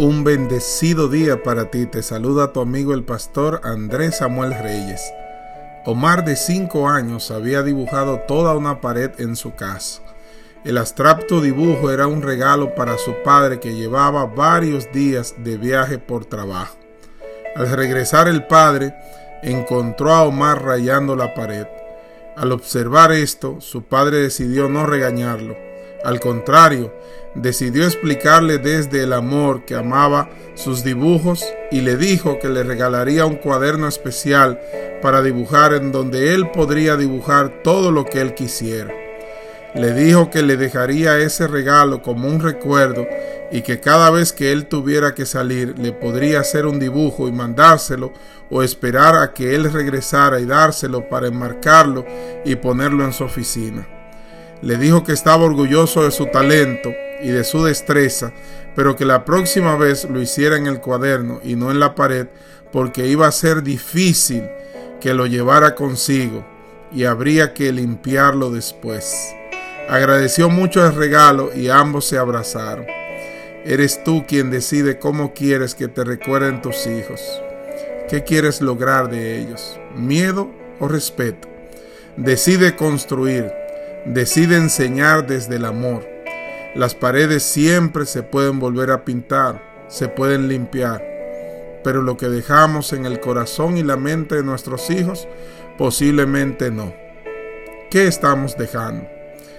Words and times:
Un 0.00 0.24
bendecido 0.24 1.08
día 1.08 1.42
para 1.42 1.70
ti. 1.70 1.84
Te 1.84 2.02
saluda 2.02 2.54
tu 2.54 2.62
amigo 2.62 2.94
el 2.94 3.04
pastor 3.04 3.60
Andrés 3.64 4.16
Samuel 4.16 4.54
Reyes. 4.54 5.02
Omar 5.84 6.24
de 6.24 6.36
5 6.36 6.88
años 6.88 7.30
había 7.30 7.62
dibujado 7.62 8.20
toda 8.20 8.56
una 8.56 8.80
pared 8.80 9.10
en 9.18 9.36
su 9.36 9.54
casa. 9.54 10.00
El 10.64 10.78
abstracto 10.78 11.42
dibujo 11.42 11.90
era 11.90 12.06
un 12.06 12.22
regalo 12.22 12.74
para 12.74 12.96
su 12.96 13.12
padre 13.22 13.60
que 13.60 13.74
llevaba 13.74 14.24
varios 14.24 14.90
días 14.90 15.34
de 15.36 15.58
viaje 15.58 15.98
por 15.98 16.24
trabajo. 16.24 16.78
Al 17.54 17.70
regresar 17.70 18.26
el 18.26 18.46
padre 18.46 18.94
encontró 19.42 20.14
a 20.14 20.22
Omar 20.22 20.64
rayando 20.64 21.14
la 21.14 21.34
pared. 21.34 21.66
Al 22.38 22.52
observar 22.52 23.12
esto, 23.12 23.60
su 23.60 23.82
padre 23.82 24.16
decidió 24.16 24.66
no 24.66 24.86
regañarlo 24.86 25.69
al 26.04 26.20
contrario, 26.20 26.92
decidió 27.34 27.84
explicarle 27.84 28.58
desde 28.58 29.02
el 29.02 29.12
amor 29.12 29.64
que 29.64 29.74
amaba 29.74 30.30
sus 30.54 30.82
dibujos 30.82 31.44
y 31.70 31.80
le 31.80 31.96
dijo 31.96 32.38
que 32.38 32.48
le 32.48 32.62
regalaría 32.62 33.26
un 33.26 33.36
cuaderno 33.36 33.86
especial 33.86 34.60
para 35.02 35.22
dibujar 35.22 35.74
en 35.74 35.92
donde 35.92 36.34
él 36.34 36.50
podría 36.50 36.96
dibujar 36.96 37.62
todo 37.62 37.92
lo 37.92 38.04
que 38.04 38.20
él 38.20 38.34
quisiera. 38.34 38.92
Le 39.74 39.94
dijo 39.94 40.30
que 40.30 40.42
le 40.42 40.56
dejaría 40.56 41.18
ese 41.18 41.46
regalo 41.46 42.02
como 42.02 42.26
un 42.26 42.40
recuerdo 42.40 43.06
y 43.52 43.62
que 43.62 43.78
cada 43.78 44.10
vez 44.10 44.32
que 44.32 44.50
él 44.50 44.66
tuviera 44.66 45.14
que 45.14 45.26
salir 45.26 45.78
le 45.78 45.92
podría 45.92 46.40
hacer 46.40 46.66
un 46.66 46.80
dibujo 46.80 47.28
y 47.28 47.32
mandárselo 47.32 48.12
o 48.50 48.64
esperar 48.64 49.14
a 49.14 49.32
que 49.32 49.54
él 49.54 49.72
regresara 49.72 50.40
y 50.40 50.44
dárselo 50.44 51.08
para 51.08 51.28
enmarcarlo 51.28 52.04
y 52.44 52.56
ponerlo 52.56 53.04
en 53.04 53.12
su 53.12 53.22
oficina. 53.22 53.99
Le 54.62 54.76
dijo 54.76 55.04
que 55.04 55.12
estaba 55.12 55.44
orgulloso 55.44 56.04
de 56.04 56.10
su 56.10 56.26
talento 56.26 56.92
y 57.22 57.28
de 57.28 57.44
su 57.44 57.64
destreza, 57.64 58.32
pero 58.74 58.96
que 58.96 59.04
la 59.04 59.24
próxima 59.24 59.76
vez 59.76 60.04
lo 60.04 60.20
hiciera 60.20 60.56
en 60.56 60.66
el 60.66 60.80
cuaderno 60.80 61.40
y 61.42 61.56
no 61.56 61.70
en 61.70 61.80
la 61.80 61.94
pared, 61.94 62.26
porque 62.72 63.06
iba 63.06 63.26
a 63.26 63.32
ser 63.32 63.62
difícil 63.62 64.44
que 65.00 65.14
lo 65.14 65.26
llevara 65.26 65.74
consigo 65.74 66.44
y 66.92 67.04
habría 67.04 67.54
que 67.54 67.72
limpiarlo 67.72 68.50
después. 68.50 69.34
Agradeció 69.88 70.50
mucho 70.50 70.86
el 70.86 70.94
regalo 70.94 71.50
y 71.54 71.68
ambos 71.68 72.04
se 72.04 72.18
abrazaron. 72.18 72.86
Eres 73.64 74.04
tú 74.04 74.24
quien 74.26 74.50
decide 74.50 74.98
cómo 74.98 75.34
quieres 75.34 75.74
que 75.74 75.88
te 75.88 76.04
recuerden 76.04 76.62
tus 76.62 76.86
hijos. 76.86 77.20
¿Qué 78.08 78.24
quieres 78.24 78.60
lograr 78.60 79.10
de 79.10 79.38
ellos? 79.38 79.78
¿Miedo 79.94 80.50
o 80.78 80.88
respeto? 80.88 81.48
Decide 82.16 82.76
construir 82.76 83.52
Decide 84.06 84.56
enseñar 84.56 85.26
desde 85.26 85.56
el 85.56 85.66
amor. 85.66 86.08
Las 86.74 86.94
paredes 86.94 87.42
siempre 87.42 88.06
se 88.06 88.22
pueden 88.22 88.58
volver 88.58 88.90
a 88.92 89.04
pintar, 89.04 89.60
se 89.88 90.08
pueden 90.08 90.48
limpiar, 90.48 91.04
pero 91.84 92.00
lo 92.00 92.16
que 92.16 92.30
dejamos 92.30 92.94
en 92.94 93.04
el 93.04 93.20
corazón 93.20 93.76
y 93.76 93.82
la 93.82 93.96
mente 93.96 94.36
de 94.36 94.42
nuestros 94.42 94.88
hijos 94.88 95.28
posiblemente 95.76 96.70
no. 96.70 96.94
¿Qué 97.90 98.06
estamos 98.06 98.56
dejando? 98.56 99.06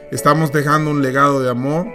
Estamos 0.09 0.51
dejando 0.51 0.89
un 0.89 1.03
legado 1.03 1.39
de 1.39 1.49
amor, 1.51 1.85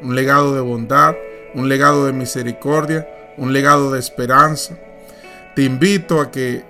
un 0.00 0.14
legado 0.14 0.54
de 0.54 0.60
bondad, 0.60 1.16
un 1.54 1.68
legado 1.68 2.06
de 2.06 2.12
misericordia, 2.12 3.08
un 3.36 3.52
legado 3.52 3.90
de 3.90 3.98
esperanza. 3.98 4.78
Te 5.56 5.62
invito 5.62 6.20
a 6.20 6.30
que 6.30 6.62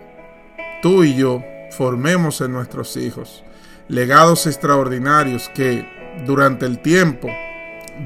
tú 0.80 1.04
y 1.04 1.14
yo 1.16 1.44
formemos 1.70 2.40
en 2.40 2.52
nuestros 2.52 2.96
hijos 2.96 3.44
legados 3.88 4.46
extraordinarios 4.46 5.48
que 5.54 5.86
durante 6.26 6.66
el 6.66 6.78
tiempo 6.78 7.28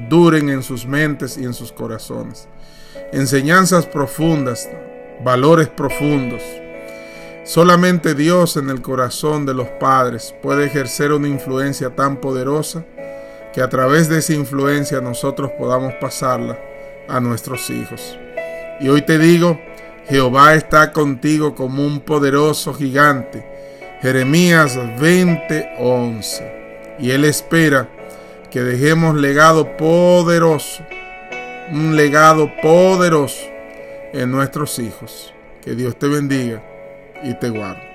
duren 0.09 0.49
en 0.49 0.63
sus 0.63 0.85
mentes 0.85 1.37
y 1.37 1.43
en 1.43 1.53
sus 1.53 1.71
corazones. 1.71 2.47
Enseñanzas 3.11 3.85
profundas, 3.85 4.69
valores 5.23 5.67
profundos. 5.67 6.41
Solamente 7.43 8.15
Dios 8.15 8.55
en 8.55 8.69
el 8.69 8.81
corazón 8.81 9.45
de 9.45 9.53
los 9.53 9.67
padres 9.67 10.33
puede 10.41 10.65
ejercer 10.65 11.11
una 11.11 11.27
influencia 11.27 11.93
tan 11.93 12.17
poderosa 12.17 12.85
que 13.53 13.61
a 13.61 13.69
través 13.69 14.07
de 14.07 14.19
esa 14.19 14.33
influencia 14.33 15.01
nosotros 15.01 15.51
podamos 15.59 15.93
pasarla 15.95 16.57
a 17.09 17.19
nuestros 17.19 17.69
hijos. 17.69 18.17
Y 18.79 18.87
hoy 18.87 19.01
te 19.01 19.19
digo, 19.19 19.59
Jehová 20.07 20.55
está 20.55 20.91
contigo 20.91 21.53
como 21.53 21.85
un 21.85 21.99
poderoso 21.99 22.73
gigante 22.73 23.52
Jeremías 24.03 24.77
20:11. 24.99 26.43
Y 26.99 27.11
Él 27.11 27.23
espera 27.23 27.87
que 28.51 28.59
dejemos 28.59 29.15
legado 29.15 29.77
poderoso, 29.77 30.83
un 31.71 31.95
legado 31.95 32.51
poderoso 32.61 33.47
en 34.11 34.29
nuestros 34.29 34.77
hijos. 34.77 35.33
Que 35.63 35.73
Dios 35.73 35.97
te 35.97 36.09
bendiga 36.09 36.61
y 37.23 37.33
te 37.35 37.47
guarde. 37.47 37.92